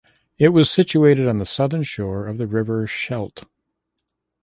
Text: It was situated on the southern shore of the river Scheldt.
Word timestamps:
It 0.39 0.49
was 0.49 0.67
situated 0.71 1.27
on 1.27 1.37
the 1.37 1.45
southern 1.45 1.83
shore 1.83 2.25
of 2.25 2.39
the 2.39 2.47
river 2.47 2.87
Scheldt. 2.87 3.43